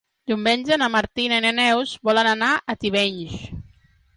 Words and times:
Diumenge 0.29 0.77
na 0.81 0.87
Martina 0.95 1.37
i 1.41 1.43
na 1.45 1.51
Neus 1.59 1.91
volen 2.09 2.31
anar 2.33 2.51
a 2.55 2.77
Tivenys. 2.85 3.37